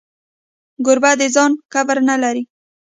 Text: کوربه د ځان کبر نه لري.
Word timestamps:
کوربه 0.85 1.11
د 1.19 1.23
ځان 1.35 1.51
کبر 1.73 1.97
نه 2.09 2.15
لري. 2.23 2.43